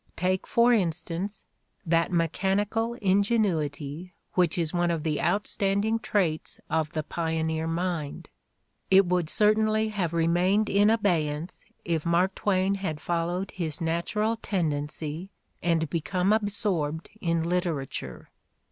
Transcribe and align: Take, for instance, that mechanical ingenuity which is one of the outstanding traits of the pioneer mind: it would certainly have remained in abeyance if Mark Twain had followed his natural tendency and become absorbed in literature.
Take, 0.15 0.47
for 0.47 0.73
instance, 0.73 1.45
that 1.85 2.11
mechanical 2.11 2.95
ingenuity 2.95 4.15
which 4.33 4.57
is 4.57 4.73
one 4.73 4.89
of 4.89 5.03
the 5.03 5.21
outstanding 5.21 5.99
traits 5.99 6.59
of 6.71 6.93
the 6.93 7.03
pioneer 7.03 7.67
mind: 7.67 8.31
it 8.89 9.05
would 9.05 9.29
certainly 9.29 9.89
have 9.89 10.11
remained 10.11 10.71
in 10.71 10.89
abeyance 10.89 11.63
if 11.85 12.03
Mark 12.03 12.33
Twain 12.33 12.73
had 12.81 12.99
followed 12.99 13.51
his 13.51 13.79
natural 13.79 14.37
tendency 14.37 15.29
and 15.61 15.87
become 15.87 16.33
absorbed 16.33 17.07
in 17.21 17.43
literature. 17.47 18.31